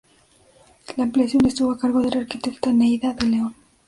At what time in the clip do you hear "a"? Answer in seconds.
1.71-1.77